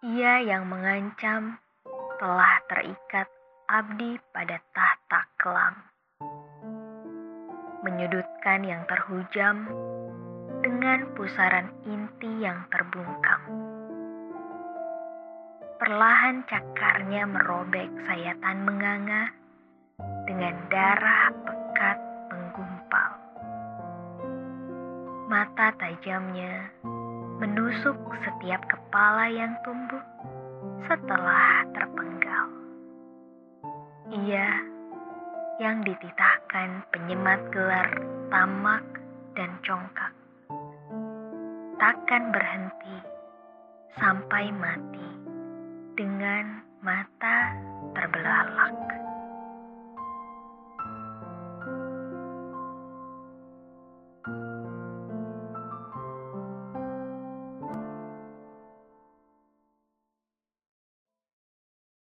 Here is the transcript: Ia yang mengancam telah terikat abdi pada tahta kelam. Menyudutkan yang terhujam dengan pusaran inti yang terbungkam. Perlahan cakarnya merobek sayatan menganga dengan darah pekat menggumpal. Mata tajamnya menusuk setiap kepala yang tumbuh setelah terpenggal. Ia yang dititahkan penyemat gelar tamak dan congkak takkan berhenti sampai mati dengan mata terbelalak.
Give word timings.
Ia 0.00 0.40
yang 0.40 0.64
mengancam 0.64 1.60
telah 2.16 2.56
terikat 2.72 3.28
abdi 3.68 4.16
pada 4.32 4.56
tahta 4.72 5.28
kelam. 5.36 5.76
Menyudutkan 7.84 8.64
yang 8.64 8.88
terhujam 8.88 9.68
dengan 10.64 11.04
pusaran 11.12 11.68
inti 11.84 12.32
yang 12.40 12.64
terbungkam. 12.72 13.44
Perlahan 15.76 16.48
cakarnya 16.48 17.28
merobek 17.28 17.92
sayatan 18.08 18.56
menganga 18.64 19.28
dengan 20.24 20.56
darah 20.72 21.28
pekat 21.44 21.98
menggumpal. 22.32 23.10
Mata 25.28 25.76
tajamnya 25.76 26.72
menusuk 27.40 27.96
setiap 28.20 28.60
kepala 28.68 29.32
yang 29.32 29.56
tumbuh 29.64 30.04
setelah 30.84 31.64
terpenggal. 31.72 32.46
Ia 34.12 34.48
yang 35.56 35.80
dititahkan 35.80 36.84
penyemat 36.92 37.40
gelar 37.48 37.88
tamak 38.28 38.84
dan 39.32 39.56
congkak 39.64 40.12
takkan 41.80 42.28
berhenti 42.28 42.96
sampai 43.96 44.52
mati 44.52 45.08
dengan 45.96 46.60
mata 46.84 47.56
terbelalak. 47.96 48.76